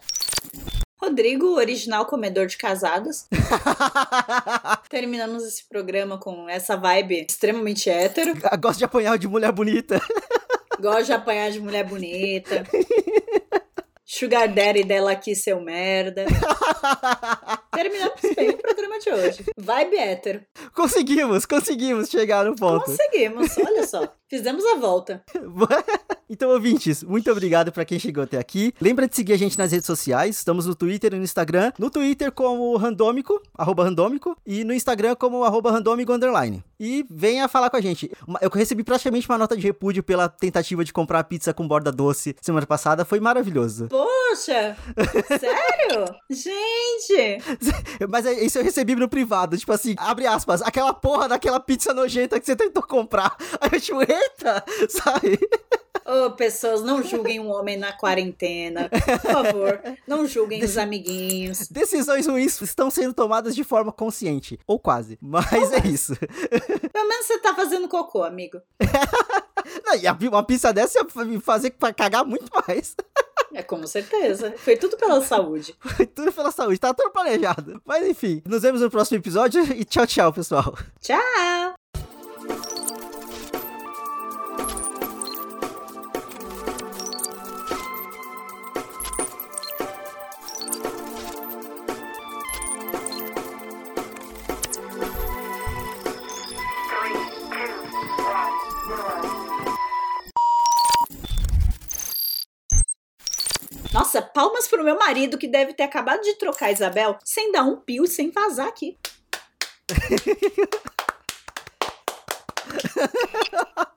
[1.03, 3.27] Rodrigo, original comedor de casadas.
[4.88, 8.35] Terminamos esse programa com essa vibe extremamente hétero.
[8.61, 10.01] Gosto de apanhar de mulher bonita.
[10.79, 12.64] Gosto de apanhar de mulher bonita.
[14.14, 16.27] Sugar Daddy dela aqui, seu merda.
[17.72, 19.44] Terminamos bem o programa de hoje.
[19.56, 20.40] Vibe hétero.
[20.74, 22.85] Conseguimos, conseguimos chegar no ponto.
[22.85, 24.12] Conseguimos, olha só.
[24.32, 25.22] Fizemos a volta.
[26.28, 28.72] então, ouvintes, muito obrigado para quem chegou até aqui.
[28.80, 30.38] Lembra de seguir a gente nas redes sociais.
[30.38, 31.70] Estamos no Twitter e no Instagram.
[31.78, 36.64] No Twitter como randômico, arroba randômico, e no Instagram como arroba randômico underline.
[36.80, 38.11] E venha falar com a gente.
[38.40, 42.35] Eu recebi praticamente uma nota de repúdio pela tentativa de comprar pizza com borda doce
[42.40, 43.04] semana passada.
[43.04, 43.88] Foi maravilhoso.
[43.88, 44.74] Poxa!
[45.38, 46.06] Sério?
[46.30, 47.61] gente!
[48.09, 49.57] Mas é, isso eu recebi no privado.
[49.57, 53.37] Tipo assim, abre aspas, aquela porra daquela pizza nojenta que você tentou comprar.
[53.61, 55.38] Aí eu tipo, treta, sabe?
[56.05, 58.88] Ô, oh, pessoas, não julguem um homem na quarentena.
[58.88, 60.68] Por favor, não julguem Dec...
[60.68, 61.68] os amiguinhos.
[61.68, 64.59] Decisões ruins estão sendo tomadas de forma consciente.
[64.66, 65.16] Ou quase.
[65.20, 66.16] Mas é isso.
[66.92, 68.61] Pelo menos você tá fazendo cocô, amigo.
[69.85, 72.96] não, e uma pizza dessa ia me fazer cagar muito mais.
[73.55, 74.55] É, com certeza.
[74.57, 75.75] Foi tudo pela saúde.
[75.81, 77.81] Foi tudo pela saúde, tá tudo planejado.
[77.85, 80.77] Mas enfim, nos vemos no próximo episódio e tchau, tchau, pessoal.
[81.01, 81.82] Tchau!
[104.72, 108.04] Pro meu marido que deve ter acabado de trocar a Isabel sem dar um pio
[108.04, 108.98] e sem vazar aqui.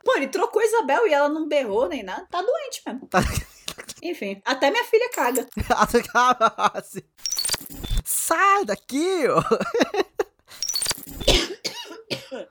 [0.03, 2.27] Pô, ele trocou a Isabel e ela não berrou nem nada.
[2.29, 3.07] Tá doente mesmo.
[3.07, 3.19] Tá.
[4.03, 5.47] Enfim, até minha filha caga.
[8.03, 9.23] Sai daqui!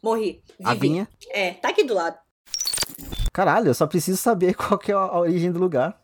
[0.02, 0.42] Morri.
[0.58, 0.64] Vivi.
[0.64, 1.06] A vinha?
[1.28, 2.16] É, tá aqui do lado.
[3.34, 6.02] Caralho, eu só preciso saber qual que é a origem do lugar.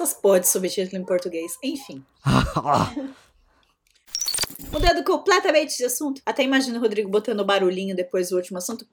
[0.00, 1.58] Essas porra de subtítulo em português.
[1.62, 2.02] Enfim.
[4.72, 6.22] Mudando completamente de assunto.
[6.24, 8.86] Até imagino o Rodrigo botando barulhinho depois do último assunto.